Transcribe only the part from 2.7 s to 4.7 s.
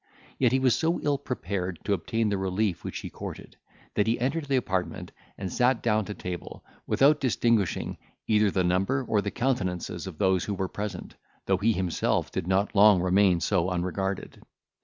which he courted, that he entered the